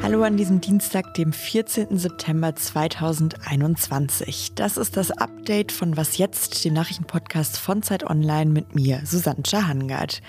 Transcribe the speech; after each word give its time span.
Hallo 0.00 0.22
an 0.22 0.36
diesem 0.36 0.60
Dienstag, 0.60 1.14
dem 1.14 1.32
14. 1.32 1.98
September 1.98 2.54
2021. 2.54 4.52
Das 4.54 4.76
ist 4.76 4.96
das 4.96 5.10
Update 5.10 5.72
von 5.72 5.96
Was 5.96 6.18
jetzt, 6.18 6.64
dem 6.64 6.74
Nachrichtenpodcast 6.74 7.58
von 7.58 7.82
Zeit 7.82 8.04
Online 8.04 8.48
mit 8.48 8.76
mir, 8.76 9.00
Susanne 9.04 9.42
Hangard. 9.66 10.22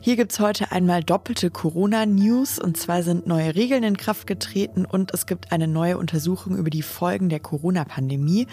Hier 0.00 0.16
gibt 0.16 0.32
es 0.32 0.40
heute 0.40 0.72
einmal 0.72 1.04
doppelte 1.04 1.50
Corona-News 1.50 2.58
und 2.58 2.78
zwar 2.78 3.02
sind 3.02 3.26
neue 3.26 3.54
Regeln 3.54 3.82
in 3.82 3.98
Kraft 3.98 4.26
getreten 4.26 4.86
und 4.86 5.12
es 5.12 5.26
gibt 5.26 5.52
eine 5.52 5.68
neue 5.68 5.98
Untersuchung 5.98 6.56
über 6.56 6.70
die 6.70 6.80
Folgen 6.80 7.28
der 7.28 7.40
Corona-Pandemie. 7.40 8.46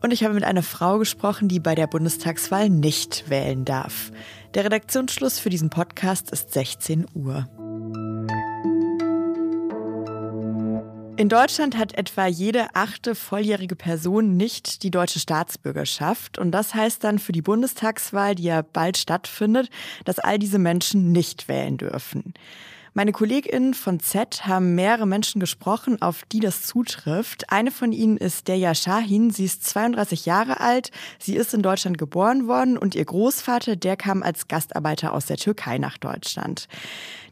Und 0.00 0.12
ich 0.12 0.22
habe 0.22 0.34
mit 0.34 0.44
einer 0.44 0.62
Frau 0.62 0.98
gesprochen, 0.98 1.48
die 1.48 1.58
bei 1.58 1.74
der 1.74 1.88
Bundestagswahl 1.88 2.68
nicht 2.68 3.30
wählen 3.30 3.64
darf. 3.64 4.12
Der 4.54 4.64
Redaktionsschluss 4.64 5.38
für 5.38 5.48
diesen 5.48 5.70
Podcast 5.70 6.32
ist 6.32 6.52
16 6.52 7.06
Uhr. 7.14 7.48
In 11.16 11.28
Deutschland 11.28 11.78
hat 11.78 11.94
etwa 11.94 12.26
jede 12.26 12.74
achte 12.74 13.14
volljährige 13.14 13.76
Person 13.76 14.36
nicht 14.36 14.82
die 14.82 14.90
deutsche 14.90 15.20
Staatsbürgerschaft. 15.20 16.38
Und 16.38 16.50
das 16.50 16.74
heißt 16.74 17.04
dann 17.04 17.20
für 17.20 17.30
die 17.30 17.42
Bundestagswahl, 17.42 18.34
die 18.34 18.44
ja 18.44 18.62
bald 18.62 18.96
stattfindet, 18.96 19.70
dass 20.04 20.18
all 20.18 20.40
diese 20.40 20.58
Menschen 20.58 21.12
nicht 21.12 21.46
wählen 21.46 21.76
dürfen. 21.76 22.34
Meine 22.92 23.12
KollegInnen 23.12 23.72
von 23.74 24.00
Z 24.00 24.46
haben 24.46 24.74
mehrere 24.74 25.06
Menschen 25.06 25.38
gesprochen, 25.40 26.02
auf 26.02 26.24
die 26.32 26.40
das 26.40 26.66
zutrifft. 26.66 27.52
Eine 27.52 27.70
von 27.70 27.92
ihnen 27.92 28.16
ist 28.16 28.48
Deja 28.48 28.74
Shahin. 28.74 29.30
Sie 29.30 29.44
ist 29.44 29.64
32 29.64 30.26
Jahre 30.26 30.58
alt. 30.58 30.90
Sie 31.20 31.36
ist 31.36 31.54
in 31.54 31.62
Deutschland 31.62 31.98
geboren 31.98 32.48
worden 32.48 32.76
und 32.76 32.96
ihr 32.96 33.04
Großvater, 33.04 33.76
der 33.76 33.96
kam 33.96 34.24
als 34.24 34.48
Gastarbeiter 34.48 35.12
aus 35.12 35.26
der 35.26 35.36
Türkei 35.36 35.78
nach 35.78 35.98
Deutschland. 35.98 36.66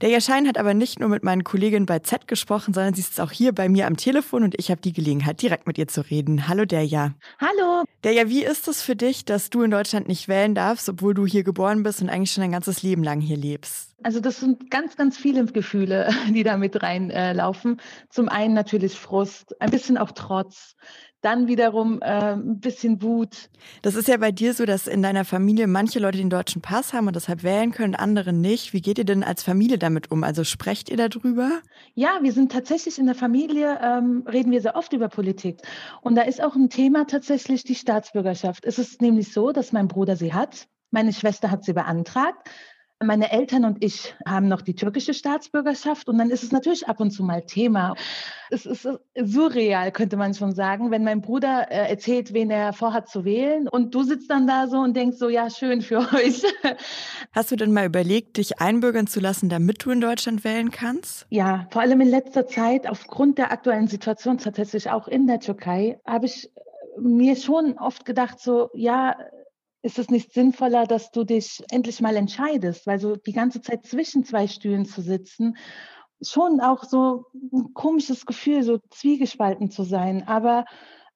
Deja 0.00 0.20
Shahin 0.20 0.46
hat 0.46 0.58
aber 0.58 0.74
nicht 0.74 1.00
nur 1.00 1.08
mit 1.08 1.24
meinen 1.24 1.42
Kolleginnen 1.42 1.86
bei 1.86 1.98
Z 1.98 2.28
gesprochen, 2.28 2.72
sondern 2.72 2.94
sie 2.94 3.00
ist 3.00 3.20
auch 3.20 3.32
hier 3.32 3.52
bei 3.52 3.68
mir 3.68 3.88
am 3.88 3.96
Telefon 3.96 4.44
und 4.44 4.54
ich 4.56 4.70
habe 4.70 4.80
die 4.80 4.92
Gelegenheit, 4.92 5.42
direkt 5.42 5.66
mit 5.66 5.76
ihr 5.76 5.88
zu 5.88 6.02
reden. 6.02 6.46
Hallo 6.46 6.66
Deja. 6.66 7.14
Hallo. 7.40 7.82
Deja, 8.04 8.28
wie 8.28 8.44
ist 8.44 8.68
es 8.68 8.80
für 8.80 8.94
dich, 8.94 9.24
dass 9.24 9.50
du 9.50 9.62
in 9.62 9.72
Deutschland 9.72 10.06
nicht 10.06 10.28
wählen 10.28 10.54
darfst, 10.54 10.88
obwohl 10.88 11.14
du 11.14 11.26
hier 11.26 11.42
geboren 11.42 11.82
bist 11.82 12.00
und 12.00 12.10
eigentlich 12.10 12.30
schon 12.30 12.42
dein 12.42 12.52
ganzes 12.52 12.84
Leben 12.84 13.02
lang 13.02 13.20
hier 13.20 13.36
lebst? 13.36 13.87
Also 14.02 14.20
das 14.20 14.38
sind 14.38 14.70
ganz, 14.70 14.96
ganz 14.96 15.16
viele 15.16 15.44
Gefühle, 15.46 16.10
die 16.28 16.44
da 16.44 16.56
mit 16.56 16.82
reinlaufen. 16.82 17.78
Äh, 17.78 17.82
Zum 18.10 18.28
einen 18.28 18.54
natürlich 18.54 18.94
Frust, 18.94 19.60
ein 19.60 19.70
bisschen 19.70 19.98
auch 19.98 20.12
Trotz, 20.12 20.76
dann 21.20 21.48
wiederum 21.48 22.00
äh, 22.00 22.34
ein 22.34 22.60
bisschen 22.60 23.02
Wut. 23.02 23.50
Das 23.82 23.96
ist 23.96 24.06
ja 24.06 24.16
bei 24.18 24.30
dir 24.30 24.54
so, 24.54 24.66
dass 24.66 24.86
in 24.86 25.02
deiner 25.02 25.24
Familie 25.24 25.66
manche 25.66 25.98
Leute 25.98 26.18
den 26.18 26.30
deutschen 26.30 26.62
Pass 26.62 26.92
haben 26.92 27.08
und 27.08 27.16
deshalb 27.16 27.42
wählen 27.42 27.72
können, 27.72 27.96
andere 27.96 28.32
nicht. 28.32 28.72
Wie 28.72 28.80
geht 28.80 28.98
ihr 28.98 29.04
denn 29.04 29.24
als 29.24 29.42
Familie 29.42 29.78
damit 29.78 30.12
um? 30.12 30.22
Also 30.22 30.44
sprecht 30.44 30.88
ihr 30.90 30.96
darüber? 30.96 31.50
Ja, 31.94 32.20
wir 32.22 32.32
sind 32.32 32.52
tatsächlich 32.52 33.00
in 33.00 33.06
der 33.06 33.16
Familie, 33.16 33.80
ähm, 33.82 34.24
reden 34.30 34.52
wir 34.52 34.60
sehr 34.60 34.76
oft 34.76 34.92
über 34.92 35.08
Politik. 35.08 35.60
Und 36.02 36.14
da 36.14 36.22
ist 36.22 36.42
auch 36.42 36.54
ein 36.54 36.70
Thema 36.70 37.04
tatsächlich 37.04 37.64
die 37.64 37.74
Staatsbürgerschaft. 37.74 38.64
Es 38.64 38.78
ist 38.78 39.02
nämlich 39.02 39.32
so, 39.32 39.50
dass 39.50 39.72
mein 39.72 39.88
Bruder 39.88 40.14
sie 40.14 40.32
hat. 40.32 40.68
Meine 40.92 41.12
Schwester 41.12 41.50
hat 41.50 41.64
sie 41.64 41.72
beantragt. 41.72 42.48
Meine 43.00 43.30
Eltern 43.30 43.64
und 43.64 43.84
ich 43.84 44.16
haben 44.26 44.48
noch 44.48 44.60
die 44.60 44.74
türkische 44.74 45.14
Staatsbürgerschaft 45.14 46.08
und 46.08 46.18
dann 46.18 46.30
ist 46.30 46.42
es 46.42 46.50
natürlich 46.50 46.88
ab 46.88 46.98
und 46.98 47.12
zu 47.12 47.22
mal 47.22 47.42
Thema. 47.42 47.94
Es 48.50 48.66
ist 48.66 48.88
surreal, 49.14 49.92
könnte 49.92 50.16
man 50.16 50.34
schon 50.34 50.52
sagen, 50.52 50.90
wenn 50.90 51.04
mein 51.04 51.20
Bruder 51.20 51.70
äh, 51.70 51.88
erzählt, 51.88 52.32
wen 52.32 52.50
er 52.50 52.72
vorhat 52.72 53.08
zu 53.08 53.24
wählen 53.24 53.68
und 53.68 53.94
du 53.94 54.02
sitzt 54.02 54.30
dann 54.30 54.48
da 54.48 54.66
so 54.66 54.78
und 54.78 54.96
denkst 54.96 55.16
so, 55.16 55.28
ja, 55.28 55.48
schön 55.48 55.80
für 55.80 55.98
euch. 56.14 56.42
Hast 57.32 57.52
du 57.52 57.56
denn 57.56 57.72
mal 57.72 57.86
überlegt, 57.86 58.36
dich 58.36 58.60
einbürgern 58.60 59.06
zu 59.06 59.20
lassen, 59.20 59.48
damit 59.48 59.84
du 59.84 59.92
in 59.92 60.00
Deutschland 60.00 60.42
wählen 60.42 60.72
kannst? 60.72 61.26
Ja, 61.30 61.68
vor 61.70 61.82
allem 61.82 62.00
in 62.00 62.08
letzter 62.08 62.48
Zeit, 62.48 62.88
aufgrund 62.88 63.38
der 63.38 63.52
aktuellen 63.52 63.86
Situation 63.86 64.38
tatsächlich 64.38 64.90
auch 64.90 65.06
in 65.06 65.28
der 65.28 65.38
Türkei, 65.38 66.00
habe 66.04 66.26
ich 66.26 66.50
mir 67.00 67.36
schon 67.36 67.78
oft 67.78 68.04
gedacht, 68.04 68.40
so, 68.40 68.70
ja, 68.74 69.16
ist 69.82 69.98
es 69.98 70.10
nicht 70.10 70.32
sinnvoller, 70.32 70.86
dass 70.86 71.10
du 71.10 71.24
dich 71.24 71.62
endlich 71.70 72.00
mal 72.00 72.16
entscheidest, 72.16 72.86
weil 72.86 72.98
so 72.98 73.16
die 73.16 73.32
ganze 73.32 73.60
Zeit 73.60 73.86
zwischen 73.86 74.24
zwei 74.24 74.46
Stühlen 74.46 74.84
zu 74.84 75.02
sitzen, 75.02 75.56
schon 76.20 76.60
auch 76.60 76.84
so 76.84 77.26
ein 77.52 77.74
komisches 77.74 78.26
Gefühl, 78.26 78.62
so 78.62 78.78
zwiegespalten 78.90 79.70
zu 79.70 79.84
sein. 79.84 80.26
Aber 80.26 80.64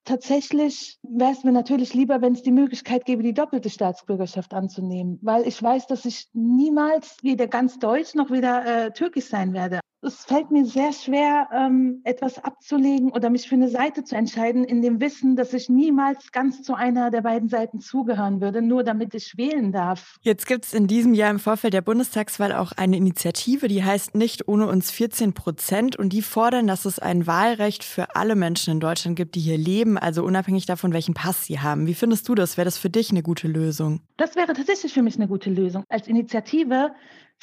tatsächlich 0.04 0.98
wäre 1.02 1.32
es 1.32 1.42
mir 1.44 1.52
natürlich 1.52 1.92
lieber, 1.94 2.20
wenn 2.22 2.34
es 2.34 2.42
die 2.42 2.52
Möglichkeit 2.52 3.04
gäbe, 3.04 3.22
die 3.22 3.34
doppelte 3.34 3.70
Staatsbürgerschaft 3.70 4.54
anzunehmen, 4.54 5.18
weil 5.22 5.46
ich 5.46 5.60
weiß, 5.60 5.88
dass 5.88 6.04
ich 6.04 6.28
niemals 6.32 7.16
weder 7.22 7.48
ganz 7.48 7.78
deutsch 7.78 8.14
noch 8.14 8.30
wieder 8.30 8.64
äh, 8.64 8.92
türkisch 8.92 9.26
sein 9.26 9.52
werde 9.52 9.80
es 10.02 10.24
fällt 10.24 10.50
mir 10.50 10.64
sehr 10.64 10.92
schwer, 10.92 11.48
ähm, 11.54 12.00
etwas 12.02 12.42
abzulegen 12.42 13.12
oder 13.12 13.30
mich 13.30 13.48
für 13.48 13.54
eine 13.54 13.68
Seite 13.68 14.02
zu 14.02 14.16
entscheiden, 14.16 14.64
in 14.64 14.82
dem 14.82 15.00
Wissen, 15.00 15.36
dass 15.36 15.52
ich 15.52 15.68
niemals 15.68 16.32
ganz 16.32 16.62
zu 16.62 16.74
einer 16.74 17.10
der 17.10 17.20
beiden 17.20 17.48
Seiten 17.48 17.78
zugehören 17.78 18.40
würde, 18.40 18.62
nur 18.62 18.82
damit 18.82 19.14
ich 19.14 19.36
wählen 19.36 19.70
darf. 19.70 20.16
Jetzt 20.22 20.46
gibt 20.46 20.64
es 20.64 20.74
in 20.74 20.88
diesem 20.88 21.14
Jahr 21.14 21.30
im 21.30 21.38
Vorfeld 21.38 21.72
der 21.72 21.82
Bundestagswahl 21.82 22.52
auch 22.52 22.72
eine 22.72 22.96
Initiative, 22.96 23.68
die 23.68 23.84
heißt 23.84 24.16
Nicht 24.16 24.48
ohne 24.48 24.66
uns 24.66 24.90
14 24.90 25.34
Prozent 25.34 25.96
und 25.96 26.12
die 26.12 26.22
fordern, 26.22 26.66
dass 26.66 26.84
es 26.84 26.98
ein 26.98 27.28
Wahlrecht 27.28 27.84
für 27.84 28.16
alle 28.16 28.34
Menschen 28.34 28.72
in 28.72 28.80
Deutschland 28.80 29.16
gibt, 29.16 29.36
die 29.36 29.40
hier 29.40 29.58
leben, 29.58 29.98
also 29.98 30.24
unabhängig 30.24 30.66
davon, 30.66 30.92
welchen 30.92 31.14
Pass 31.14 31.44
sie 31.44 31.60
haben. 31.60 31.86
Wie 31.86 31.94
findest 31.94 32.28
du 32.28 32.34
das? 32.34 32.56
Wäre 32.56 32.64
das 32.64 32.76
für 32.76 32.90
dich 32.90 33.10
eine 33.10 33.22
gute 33.22 33.46
Lösung? 33.46 34.00
Das 34.16 34.34
wäre 34.34 34.52
tatsächlich 34.52 34.92
für 34.92 35.02
mich 35.02 35.14
eine 35.16 35.28
gute 35.28 35.50
Lösung. 35.50 35.84
Als 35.88 36.08
Initiative 36.08 36.92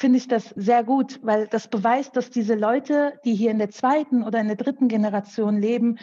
finde 0.00 0.16
ich 0.18 0.28
das 0.28 0.54
sehr 0.56 0.82
gut, 0.82 1.20
weil 1.22 1.46
das 1.46 1.68
beweist, 1.68 2.16
dass 2.16 2.30
diese 2.30 2.54
Leute, 2.54 3.12
die 3.26 3.34
hier 3.34 3.50
in 3.50 3.58
der 3.58 3.70
zweiten 3.70 4.22
oder 4.22 4.40
in 4.40 4.46
der 4.46 4.56
dritten 4.56 4.88
Generation 4.88 5.60
leben, 5.60 5.98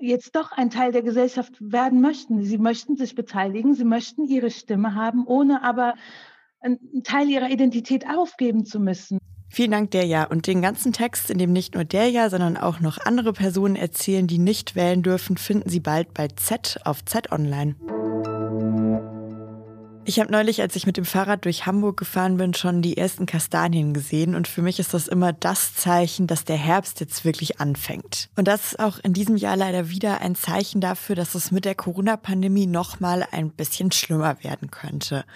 jetzt 0.00 0.34
doch 0.34 0.50
ein 0.50 0.70
Teil 0.70 0.90
der 0.90 1.02
Gesellschaft 1.02 1.52
werden 1.60 2.00
möchten. 2.00 2.42
Sie 2.42 2.58
möchten 2.58 2.96
sich 2.96 3.14
beteiligen, 3.14 3.74
sie 3.74 3.84
möchten 3.84 4.26
ihre 4.26 4.50
Stimme 4.50 4.96
haben, 4.96 5.24
ohne 5.24 5.62
aber 5.62 5.94
einen 6.60 6.78
Teil 7.04 7.28
ihrer 7.28 7.48
Identität 7.48 8.04
aufgeben 8.08 8.64
zu 8.64 8.80
müssen. 8.80 9.18
Vielen 9.48 9.70
Dank, 9.70 9.92
Derja. 9.92 10.24
Und 10.24 10.46
den 10.48 10.60
ganzen 10.60 10.92
Text, 10.92 11.30
in 11.30 11.38
dem 11.38 11.52
nicht 11.52 11.74
nur 11.74 11.84
Derja, 11.84 12.30
sondern 12.30 12.56
auch 12.56 12.80
noch 12.80 12.98
andere 12.98 13.32
Personen 13.32 13.76
erzählen, 13.76 14.26
die 14.26 14.38
nicht 14.38 14.74
wählen 14.74 15.02
dürfen, 15.02 15.36
finden 15.36 15.70
Sie 15.70 15.80
bald 15.80 16.12
bei 16.12 16.26
Z 16.28 16.80
auf 16.84 17.04
Z 17.04 17.30
Online. 17.32 17.76
Ich 20.08 20.18
habe 20.18 20.32
neulich, 20.32 20.62
als 20.62 20.74
ich 20.74 20.86
mit 20.86 20.96
dem 20.96 21.04
Fahrrad 21.04 21.44
durch 21.44 21.66
Hamburg 21.66 21.98
gefahren 21.98 22.38
bin, 22.38 22.54
schon 22.54 22.80
die 22.80 22.96
ersten 22.96 23.26
Kastanien 23.26 23.92
gesehen 23.92 24.34
und 24.34 24.48
für 24.48 24.62
mich 24.62 24.78
ist 24.78 24.94
das 24.94 25.06
immer 25.06 25.34
das 25.34 25.74
Zeichen, 25.74 26.26
dass 26.26 26.46
der 26.46 26.56
Herbst 26.56 27.00
jetzt 27.00 27.26
wirklich 27.26 27.60
anfängt. 27.60 28.30
Und 28.34 28.48
das 28.48 28.68
ist 28.68 28.80
auch 28.80 28.98
in 29.00 29.12
diesem 29.12 29.36
Jahr 29.36 29.54
leider 29.54 29.90
wieder 29.90 30.22
ein 30.22 30.34
Zeichen 30.34 30.80
dafür, 30.80 31.14
dass 31.14 31.34
es 31.34 31.50
mit 31.50 31.66
der 31.66 31.74
Corona-Pandemie 31.74 32.66
noch 32.66 33.00
mal 33.00 33.22
ein 33.32 33.50
bisschen 33.50 33.92
schlimmer 33.92 34.42
werden 34.42 34.70
könnte. 34.70 35.26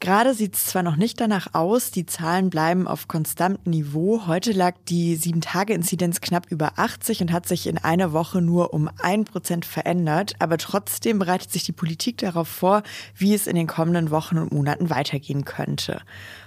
Gerade 0.00 0.32
sieht 0.32 0.54
es 0.54 0.64
zwar 0.64 0.82
noch 0.82 0.96
nicht 0.96 1.20
danach 1.20 1.52
aus, 1.52 1.90
die 1.90 2.06
Zahlen 2.06 2.48
bleiben 2.48 2.88
auf 2.88 3.06
konstantem 3.06 3.70
Niveau. 3.70 4.26
Heute 4.26 4.52
lag 4.52 4.76
die 4.88 5.14
7-Tage-Inzidenz 5.14 6.22
knapp 6.22 6.46
über 6.50 6.78
80 6.78 7.20
und 7.20 7.32
hat 7.32 7.46
sich 7.46 7.66
in 7.66 7.76
einer 7.76 8.14
Woche 8.14 8.40
nur 8.40 8.72
um 8.72 8.88
ein 9.02 9.26
Prozent 9.26 9.66
verändert. 9.66 10.36
Aber 10.38 10.56
trotzdem 10.56 11.18
bereitet 11.18 11.52
sich 11.52 11.64
die 11.64 11.72
Politik 11.72 12.16
darauf 12.16 12.48
vor, 12.48 12.82
wie 13.14 13.34
es 13.34 13.46
in 13.46 13.56
den 13.56 13.66
kommenden 13.66 14.10
Wochen 14.10 14.38
und 14.38 14.54
Monaten 14.54 14.88
weitergehen 14.88 15.44
könnte. 15.44 16.00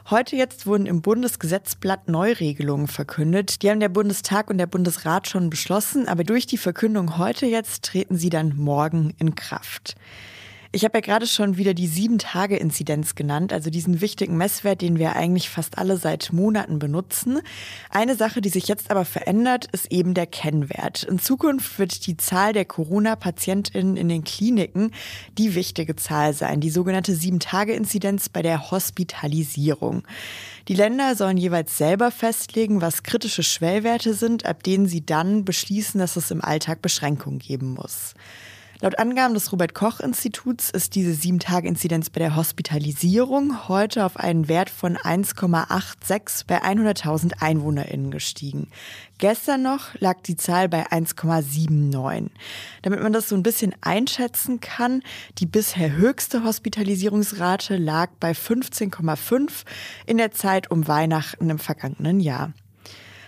Heute 0.09 0.35
jetzt 0.35 0.65
wurden 0.65 0.87
im 0.87 1.03
Bundesgesetzblatt 1.03 2.07
Neuregelungen 2.09 2.87
verkündet. 2.87 3.61
Die 3.61 3.69
haben 3.69 3.79
der 3.79 3.89
Bundestag 3.89 4.49
und 4.49 4.57
der 4.57 4.65
Bundesrat 4.65 5.27
schon 5.27 5.51
beschlossen, 5.51 6.07
aber 6.07 6.23
durch 6.23 6.47
die 6.47 6.57
Verkündung 6.57 7.19
heute 7.19 7.45
jetzt 7.45 7.85
treten 7.85 8.17
sie 8.17 8.31
dann 8.31 8.57
morgen 8.57 9.13
in 9.19 9.35
Kraft. 9.35 9.95
Ich 10.75 10.83
habe 10.83 10.97
ja 10.97 11.01
gerade 11.01 11.27
schon 11.27 11.57
wieder 11.57 11.75
die 11.75 11.85
Sieben-Tage-Inzidenz 11.85 13.13
genannt, 13.13 13.53
also 13.53 13.69
diesen 13.69 14.01
wichtigen 14.01 14.37
Messwert, 14.37 14.81
den 14.81 14.97
wir 14.97 15.15
eigentlich 15.15 15.51
fast 15.51 15.77
alle 15.77 15.97
seit 15.97 16.33
Monaten 16.33 16.79
benutzen. 16.79 17.41
Eine 17.91 18.15
Sache, 18.15 18.41
die 18.41 18.49
sich 18.49 18.67
jetzt 18.67 18.89
aber 18.89 19.05
verändert, 19.05 19.67
ist 19.71 19.91
eben 19.91 20.15
der 20.15 20.25
Kennwert. 20.25 21.03
In 21.03 21.19
Zukunft 21.19 21.77
wird 21.77 22.07
die 22.07 22.17
Zahl 22.17 22.53
der 22.53 22.65
Corona-PatientInnen 22.65 23.97
in 23.97 24.09
den 24.09 24.23
Kliniken 24.23 24.89
die 25.37 25.53
wichtige 25.53 25.95
Zahl 25.95 26.33
sein, 26.33 26.59
die 26.59 26.71
sogenannte 26.71 27.13
Sieben-Tage-Inzidenz 27.13 28.29
bei 28.29 28.41
der 28.41 28.71
Hospitalisierung. 28.71 30.01
Die 30.69 30.75
Länder 30.75 31.15
sollen 31.15 31.37
jeweils 31.37 31.77
selber 31.77 32.09
festlegen, 32.09 32.81
was 32.81 33.03
kritische 33.03 33.43
Schwellwerte 33.43 34.15
sind, 34.15 34.47
ab 34.47 34.63
denen 34.63 34.87
sie 34.87 35.05
dann 35.05 35.45
beschließen, 35.45 35.99
dass 35.99 36.15
es 36.15 36.31
im 36.31 36.43
Alltag 36.43 36.81
Beschränkungen 36.81 37.37
geben 37.37 37.75
muss. 37.75 38.15
Laut 38.83 38.99
Angaben 38.99 39.33
des 39.33 39.49
Robert 39.53 39.73
Koch 39.73 40.01
Instituts 40.01 40.69
ist 40.69 40.95
diese 40.95 41.13
7-Tage-Inzidenz 41.13 42.09
bei 42.09 42.19
der 42.19 42.35
Hospitalisierung 42.35 43.69
heute 43.69 44.03
auf 44.03 44.17
einen 44.17 44.49
Wert 44.49 44.69
von 44.69 44.97
1,86 44.97 46.43
bei 46.47 46.61
100.000 46.61 47.41
EinwohnerInnen 47.41 48.11
gestiegen. 48.11 48.67
Gestern 49.19 49.61
noch 49.61 49.97
lag 50.01 50.19
die 50.23 50.35
Zahl 50.35 50.67
bei 50.67 50.85
1,79. 50.87 52.29
Damit 52.81 53.01
man 53.01 53.13
das 53.13 53.29
so 53.29 53.37
ein 53.37 53.43
bisschen 53.43 53.73
einschätzen 53.79 54.59
kann, 54.59 55.01
die 55.37 55.45
bisher 55.45 55.95
höchste 55.95 56.43
Hospitalisierungsrate 56.43 57.77
lag 57.77 58.09
bei 58.19 58.33
15,5 58.33 59.63
in 60.07 60.17
der 60.17 60.33
Zeit 60.33 60.69
um 60.71 60.89
Weihnachten 60.89 61.49
im 61.49 61.57
vergangenen 61.57 62.19
Jahr. 62.19 62.51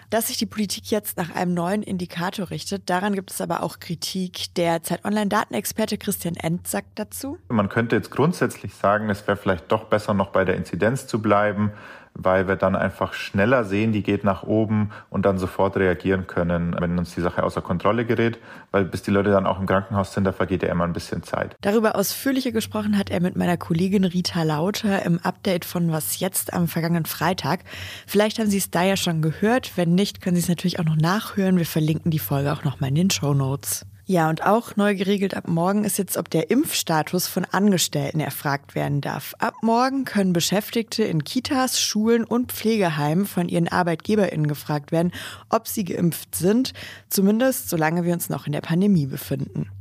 Dass 0.09 0.27
sich 0.27 0.37
die 0.37 0.45
Politik 0.45 0.91
jetzt 0.91 1.17
nach 1.17 1.33
einem 1.33 1.53
neuen 1.53 1.83
Indikator 1.83 2.49
richtet, 2.49 2.89
daran 2.89 3.15
gibt 3.15 3.31
es 3.31 3.41
aber 3.41 3.63
auch 3.63 3.79
Kritik. 3.79 4.53
Der 4.55 4.83
Zeit 4.83 5.03
Online-Datenexperte 5.05 5.97
Christian 5.97 6.35
End 6.35 6.67
sagt 6.67 6.99
dazu. 6.99 7.37
Man 7.49 7.69
könnte 7.69 7.95
jetzt 7.95 8.11
grundsätzlich 8.11 8.75
sagen, 8.75 9.09
es 9.09 9.27
wäre 9.27 9.37
vielleicht 9.37 9.71
doch 9.71 9.85
besser, 9.85 10.13
noch 10.13 10.29
bei 10.29 10.45
der 10.45 10.55
Inzidenz 10.55 11.07
zu 11.07 11.21
bleiben 11.21 11.71
weil 12.15 12.47
wir 12.47 12.55
dann 12.55 12.75
einfach 12.75 13.13
schneller 13.13 13.65
sehen, 13.65 13.91
die 13.91 14.01
geht 14.01 14.23
nach 14.23 14.43
oben 14.43 14.91
und 15.09 15.25
dann 15.25 15.37
sofort 15.37 15.77
reagieren 15.77 16.27
können, 16.27 16.75
wenn 16.79 16.97
uns 16.97 17.13
die 17.13 17.21
Sache 17.21 17.43
außer 17.43 17.61
Kontrolle 17.61 18.05
gerät, 18.05 18.39
weil 18.71 18.85
bis 18.85 19.03
die 19.03 19.11
Leute 19.11 19.31
dann 19.31 19.45
auch 19.45 19.59
im 19.59 19.65
Krankenhaus 19.65 20.13
sind, 20.13 20.23
da 20.23 20.31
vergeht 20.31 20.63
ja 20.63 20.69
immer 20.69 20.85
ein 20.85 20.93
bisschen 20.93 21.23
Zeit. 21.23 21.55
Darüber 21.61 21.95
ausführlicher 21.95 22.51
gesprochen 22.51 22.97
hat 22.97 23.09
er 23.09 23.19
mit 23.19 23.35
meiner 23.35 23.57
Kollegin 23.57 24.05
Rita 24.05 24.43
Lauter 24.43 25.05
im 25.05 25.19
Update 25.19 25.65
von 25.65 25.91
Was 25.91 26.19
jetzt 26.19 26.53
am 26.53 26.67
vergangenen 26.67 27.05
Freitag. 27.05 27.59
Vielleicht 28.07 28.39
haben 28.39 28.49
Sie 28.49 28.57
es 28.57 28.71
da 28.71 28.83
ja 28.83 28.95
schon 28.95 29.21
gehört, 29.21 29.73
wenn 29.75 29.93
nicht, 29.93 30.21
können 30.21 30.37
Sie 30.37 30.41
es 30.41 30.49
natürlich 30.49 30.79
auch 30.79 30.85
noch 30.85 30.95
nachhören. 30.95 31.57
Wir 31.57 31.65
verlinken 31.65 32.11
die 32.11 32.19
Folge 32.19 32.53
auch 32.53 32.63
nochmal 32.63 32.89
in 32.89 32.95
den 32.95 33.09
Show 33.11 33.33
Notes. 33.33 33.85
Ja, 34.07 34.29
und 34.29 34.45
auch 34.45 34.75
neu 34.75 34.93
geregelt 34.93 35.35
ab 35.35 35.47
morgen 35.47 35.83
ist 35.83 35.97
jetzt, 35.97 36.15
ob 36.15 36.29
der 36.29 36.51
Impfstatus 36.51 37.27
von 37.27 37.43
Angestellten 37.45 38.19
erfragt 38.19 38.75
werden 38.75 39.01
darf. 39.01 39.33
Ab 39.39 39.55
morgen 39.63 40.05
können 40.05 40.31
Beschäftigte 40.31 41.03
in 41.03 41.23
Kitas, 41.23 41.81
Schulen 41.81 42.23
und 42.23 42.51
Pflegeheimen 42.51 43.25
von 43.25 43.49
ihren 43.49 43.67
ArbeitgeberInnen 43.67 44.45
gefragt 44.45 44.91
werden, 44.91 45.11
ob 45.49 45.67
sie 45.67 45.85
geimpft 45.85 46.35
sind, 46.35 46.73
zumindest 47.09 47.67
solange 47.67 48.03
wir 48.03 48.13
uns 48.13 48.29
noch 48.29 48.45
in 48.45 48.51
der 48.51 48.61
Pandemie 48.61 49.07
befinden. 49.07 49.71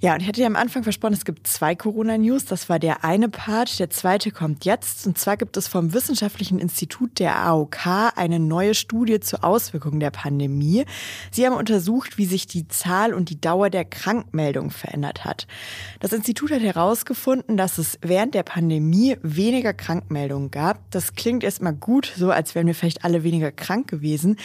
Ja, 0.00 0.14
und 0.14 0.22
ich 0.22 0.28
hatte 0.28 0.40
ja 0.40 0.46
am 0.46 0.54
Anfang 0.54 0.84
versprochen, 0.84 1.14
es 1.14 1.24
gibt 1.24 1.48
zwei 1.48 1.74
Corona-News. 1.74 2.44
Das 2.44 2.68
war 2.68 2.78
der 2.78 3.02
eine 3.02 3.28
Part. 3.28 3.80
Der 3.80 3.90
zweite 3.90 4.30
kommt 4.30 4.64
jetzt. 4.64 5.08
Und 5.08 5.18
zwar 5.18 5.36
gibt 5.36 5.56
es 5.56 5.66
vom 5.66 5.92
Wissenschaftlichen 5.92 6.60
Institut 6.60 7.18
der 7.18 7.36
AOK 7.36 8.12
eine 8.14 8.38
neue 8.38 8.74
Studie 8.76 9.18
zur 9.18 9.42
Auswirkung 9.42 9.98
der 9.98 10.12
Pandemie. 10.12 10.84
Sie 11.32 11.44
haben 11.44 11.56
untersucht, 11.56 12.16
wie 12.16 12.26
sich 12.26 12.46
die 12.46 12.68
Zahl 12.68 13.12
und 13.12 13.28
die 13.28 13.40
Dauer 13.40 13.70
der 13.70 13.84
Krankmeldung 13.84 14.70
verändert 14.70 15.24
hat. 15.24 15.48
Das 15.98 16.12
Institut 16.12 16.52
hat 16.52 16.62
herausgefunden, 16.62 17.56
dass 17.56 17.78
es 17.78 17.98
während 18.00 18.34
der 18.34 18.44
Pandemie 18.44 19.16
weniger 19.22 19.74
Krankmeldungen 19.74 20.52
gab. 20.52 20.88
Das 20.92 21.14
klingt 21.16 21.42
erstmal 21.42 21.74
gut, 21.74 22.12
so 22.16 22.30
als 22.30 22.54
wären 22.54 22.68
wir 22.68 22.76
vielleicht 22.76 23.04
alle 23.04 23.24
weniger 23.24 23.50
krank 23.50 23.88
gewesen. 23.88 24.36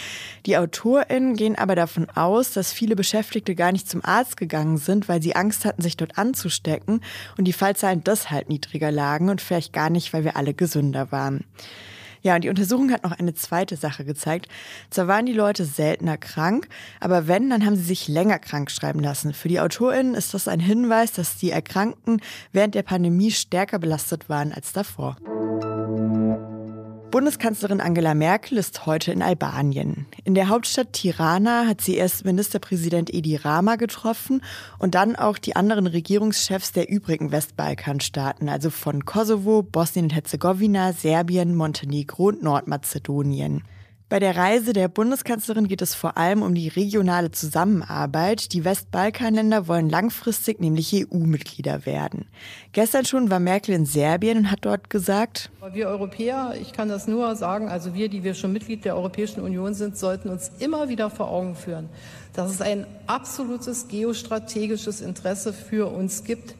Die 0.47 0.57
AutorInnen 0.57 1.35
gehen 1.35 1.55
aber 1.55 1.75
davon 1.75 2.09
aus, 2.09 2.53
dass 2.53 2.73
viele 2.73 2.95
Beschäftigte 2.95 3.53
gar 3.53 3.71
nicht 3.71 3.87
zum 3.87 4.03
Arzt 4.03 4.35
gegangen 4.35 4.77
sind, 4.77 5.07
weil 5.07 5.21
sie 5.21 5.42
Angst 5.43 5.65
hatten, 5.65 5.81
sich 5.81 5.97
dort 5.97 6.17
anzustecken 6.17 7.01
und 7.37 7.43
die 7.45 7.53
Fallzahlen 7.53 8.03
deshalb 8.03 8.47
niedriger 8.47 8.91
lagen 8.91 9.29
und 9.29 9.41
vielleicht 9.41 9.73
gar 9.73 9.89
nicht, 9.89 10.13
weil 10.13 10.23
wir 10.23 10.37
alle 10.37 10.53
gesünder 10.53 11.11
waren. 11.11 11.43
Ja, 12.21 12.35
und 12.35 12.45
die 12.45 12.49
Untersuchung 12.49 12.89
hat 12.93 13.03
noch 13.03 13.11
eine 13.11 13.33
zweite 13.33 13.75
Sache 13.75 14.05
gezeigt. 14.05 14.47
Zwar 14.89 15.09
waren 15.09 15.25
die 15.25 15.33
Leute 15.33 15.65
seltener 15.65 16.15
krank, 16.17 16.69
aber 17.01 17.27
wenn, 17.27 17.49
dann 17.49 17.65
haben 17.65 17.75
sie 17.75 17.83
sich 17.83 18.07
länger 18.07 18.39
krank 18.39 18.71
schreiben 18.71 19.01
lassen. 19.01 19.33
Für 19.33 19.49
die 19.49 19.59
AutorInnen 19.59 20.15
ist 20.15 20.33
das 20.33 20.47
ein 20.47 20.61
Hinweis, 20.61 21.11
dass 21.11 21.35
die 21.35 21.51
Erkrankten 21.51 22.21
während 22.53 22.75
der 22.75 22.83
Pandemie 22.83 23.31
stärker 23.31 23.77
belastet 23.77 24.29
waren 24.29 24.53
als 24.53 24.71
davor. 24.71 25.17
Bundeskanzlerin 27.13 27.79
Angela 27.79 28.15
Merkel 28.15 28.57
ist 28.57 28.87
heute 28.87 29.11
in 29.11 29.21
Albanien. 29.21 30.07
In 30.23 30.33
der 30.33 30.49
Hauptstadt 30.49 30.93
Tirana 30.93 31.67
hat 31.67 31.79
sie 31.79 31.95
erst 31.95 32.25
Ministerpräsident 32.25 33.13
Edi 33.13 33.35
Rama 33.35 33.75
getroffen 33.75 34.41
und 34.79 34.95
dann 34.95 35.15
auch 35.15 35.37
die 35.37 35.55
anderen 35.55 35.85
Regierungschefs 35.85 36.71
der 36.71 36.89
übrigen 36.89 37.31
Westbalkanstaaten, 37.31 38.49
also 38.49 38.71
von 38.71 39.05
Kosovo, 39.05 39.61
Bosnien-Herzegowina, 39.61 40.93
Serbien, 40.93 41.53
Montenegro 41.53 42.29
und 42.29 42.41
Nordmazedonien. 42.41 43.61
Bei 44.13 44.19
der 44.19 44.37
Reise 44.37 44.73
der 44.73 44.89
Bundeskanzlerin 44.89 45.67
geht 45.67 45.81
es 45.81 45.95
vor 45.95 46.17
allem 46.17 46.43
um 46.43 46.53
die 46.53 46.67
regionale 46.67 47.31
Zusammenarbeit. 47.31 48.53
Die 48.53 48.63
Westbalkanländer 48.63 49.67
wollen 49.67 49.89
langfristig 49.89 50.59
nämlich 50.59 50.93
EU-Mitglieder 50.93 51.87
werden. 51.87 52.27
Gestern 52.73 53.05
schon 53.05 53.31
war 53.31 53.39
Merkel 53.39 53.73
in 53.73 53.87
Serbien 53.87 54.37
und 54.37 54.51
hat 54.51 54.59
dort 54.61 54.91
gesagt, 54.91 55.49
wir 55.71 55.87
Europäer, 55.87 56.53
ich 56.61 56.73
kann 56.73 56.89
das 56.89 57.07
nur 57.07 57.35
sagen, 57.35 57.69
also 57.69 57.95
wir, 57.95 58.07
die 58.07 58.23
wir 58.23 58.35
schon 58.35 58.53
Mitglied 58.53 58.85
der 58.85 58.95
Europäischen 58.97 59.41
Union 59.41 59.73
sind, 59.73 59.97
sollten 59.97 60.29
uns 60.29 60.51
immer 60.59 60.89
wieder 60.89 61.09
vor 61.09 61.31
Augen 61.31 61.55
führen, 61.55 61.89
dass 62.33 62.51
es 62.51 62.61
ein 62.61 62.85
absolutes 63.07 63.87
geostrategisches 63.87 65.01
Interesse 65.01 65.53
für 65.53 65.91
uns 65.91 66.23
gibt, 66.23 66.53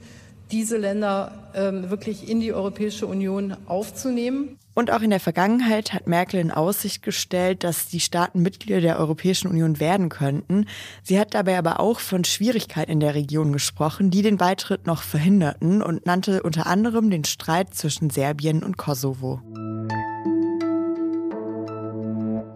diese 0.51 0.77
Länder 0.77 1.51
ähm, 1.53 1.91
wirklich 1.91 2.27
in 2.27 2.39
die 2.39 2.51
Europäische 2.51 3.05
Union 3.05 3.55
aufzunehmen. 3.67 4.57
Und 4.75 4.89
auch 4.91 5.01
in 5.01 5.11
der 5.11 5.19
Vergangenheit 5.19 5.93
hat 5.93 6.07
Merkel 6.07 6.39
in 6.39 6.51
Aussicht 6.51 7.03
gestellt, 7.03 7.63
dass 7.63 7.87
die 7.87 7.99
Staaten 7.99 8.41
Mitglieder 8.41 8.81
der 8.81 8.97
Europäischen 8.97 9.47
Union 9.47 9.79
werden 9.79 10.09
könnten. 10.09 10.65
Sie 11.03 11.19
hat 11.19 11.33
dabei 11.33 11.57
aber 11.57 11.79
auch 11.79 11.99
von 11.99 12.23
Schwierigkeiten 12.23 12.91
in 12.91 12.99
der 12.99 13.13
Region 13.13 13.53
gesprochen, 13.53 14.09
die 14.09 14.23
den 14.23 14.37
Beitritt 14.37 14.87
noch 14.87 15.03
verhinderten 15.03 15.81
und 15.81 16.05
nannte 16.05 16.41
unter 16.41 16.65
anderem 16.65 17.09
den 17.11 17.23
Streit 17.23 17.73
zwischen 17.75 18.09
Serbien 18.09 18.63
und 18.63 18.77
Kosovo. 18.77 19.41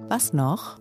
Was 0.10 0.34
noch? 0.34 0.80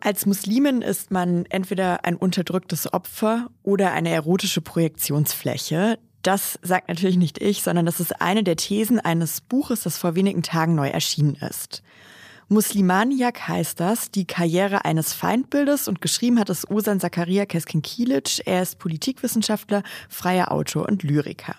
Als 0.00 0.26
Muslimin 0.26 0.80
ist 0.80 1.10
man 1.10 1.44
entweder 1.46 2.04
ein 2.04 2.16
unterdrücktes 2.16 2.92
Opfer 2.92 3.48
oder 3.64 3.92
eine 3.92 4.10
erotische 4.10 4.60
Projektionsfläche. 4.60 5.98
Das 6.28 6.58
sagt 6.60 6.90
natürlich 6.90 7.16
nicht 7.16 7.40
ich, 7.40 7.62
sondern 7.62 7.86
das 7.86 8.00
ist 8.00 8.20
eine 8.20 8.44
der 8.44 8.56
Thesen 8.56 9.00
eines 9.00 9.40
Buches, 9.40 9.84
das 9.84 9.96
vor 9.96 10.14
wenigen 10.14 10.42
Tagen 10.42 10.74
neu 10.74 10.88
erschienen 10.88 11.36
ist. 11.36 11.82
Muslimaniak 12.48 13.48
heißt 13.48 13.80
das, 13.80 14.10
die 14.10 14.26
Karriere 14.26 14.84
eines 14.84 15.14
Feindbildes 15.14 15.88
und 15.88 16.02
geschrieben 16.02 16.38
hat 16.38 16.50
es 16.50 16.70
Osan 16.70 17.00
Zakaria 17.00 17.46
Keskin-Kilic. 17.46 18.42
Er 18.44 18.60
ist 18.60 18.78
Politikwissenschaftler, 18.78 19.82
freier 20.10 20.52
Autor 20.52 20.86
und 20.86 21.02
Lyriker. 21.02 21.54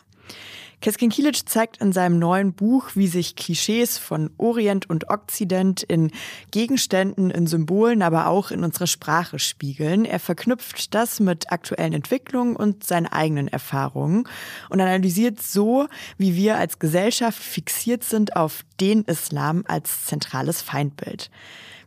Keskin 0.81 1.10
Kilic 1.10 1.50
zeigt 1.50 1.78
in 1.78 1.92
seinem 1.92 2.20
neuen 2.20 2.54
Buch, 2.54 2.92
wie 2.96 3.08
sich 3.08 3.36
Klischees 3.36 3.98
von 3.98 4.30
Orient 4.38 4.90
und 4.90 5.10
Okzident 5.10 5.84
in 5.84 6.12
Gegenständen, 6.52 7.31
in 7.31 7.48
Symbolen, 7.48 8.02
aber 8.02 8.28
auch 8.28 8.50
in 8.50 8.64
unserer 8.64 8.88
Sprache 8.88 9.40
spiegeln. 9.40 10.06
Er 10.06 10.20
verknüpft 10.20 10.96
das 10.96 11.20
mit 11.20 11.52
aktuellen 11.52 11.92
Entwicklungen 11.92 12.56
und 12.56 12.86
seinen 12.86 13.08
eigenen 13.08 13.50
Erfahrungen 13.50 14.24
und 14.70 14.80
analysiert 14.80 15.42
so, 15.42 15.88
wie 16.18 16.36
wir 16.36 16.58
als 16.58 16.80
Gesellschaft 16.80 17.40
fixiert 17.40 18.06
sind 18.06 18.38
auf 18.38 18.64
den 18.80 19.04
Islam 19.04 19.66
als 19.68 20.06
zentrales 20.06 20.62
Feindbild. 20.62 21.30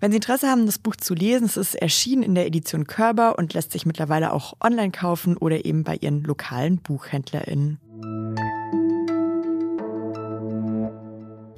Wenn 0.00 0.10
Sie 0.10 0.16
Interesse 0.16 0.48
haben, 0.48 0.66
das 0.66 0.78
Buch 0.78 0.96
zu 0.96 1.14
lesen, 1.14 1.46
es 1.46 1.56
ist 1.56 1.76
erschienen 1.76 2.24
in 2.24 2.34
der 2.34 2.46
Edition 2.46 2.86
Körber 2.86 3.38
und 3.38 3.54
lässt 3.54 3.72
sich 3.72 3.86
mittlerweile 3.86 4.32
auch 4.32 4.54
online 4.60 4.90
kaufen 4.90 5.36
oder 5.36 5.64
eben 5.64 5.82
bei 5.82 5.96
Ihren 5.96 6.24
lokalen 6.24 6.78
BuchhändlerInnen. 6.78 7.78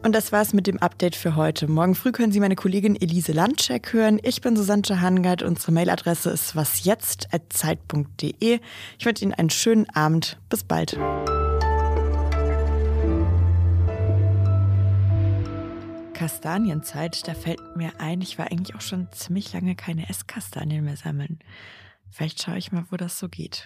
Und 0.04 0.12
das 0.12 0.32
war's 0.32 0.52
mit 0.52 0.66
dem 0.66 0.78
Update 0.80 1.16
für 1.16 1.34
heute. 1.34 1.66
Morgen 1.66 1.94
früh 1.94 2.12
können 2.12 2.30
Sie 2.30 2.38
meine 2.38 2.56
Kollegin 2.56 2.94
Elise 2.94 3.32
Landcheck 3.32 3.94
hören. 3.94 4.20
Ich 4.22 4.42
bin 4.42 4.54
Susanne 4.54 5.00
Hangard. 5.00 5.42
Unsere 5.42 5.72
Mailadresse 5.72 6.28
ist 6.28 6.54
wasjetzt.zeit.de. 6.54 8.60
Ich 8.98 9.06
wünsche 9.06 9.24
Ihnen 9.24 9.32
einen 9.32 9.48
schönen 9.48 9.88
Abend. 9.88 10.38
Bis 10.50 10.62
bald. 10.62 10.98
Kastanienzeit, 16.12 17.26
da 17.26 17.32
fällt 17.32 17.74
mir 17.74 17.92
ein, 17.98 18.20
ich 18.20 18.38
war 18.38 18.52
eigentlich 18.52 18.76
auch 18.76 18.82
schon 18.82 19.08
ziemlich 19.10 19.54
lange 19.54 19.74
keine 19.74 20.10
Esskastanien 20.10 20.84
mehr 20.84 20.98
sammeln. 20.98 21.38
Vielleicht 22.10 22.42
schaue 22.42 22.58
ich 22.58 22.72
mal, 22.72 22.84
wo 22.90 22.98
das 22.98 23.18
so 23.18 23.30
geht. 23.30 23.62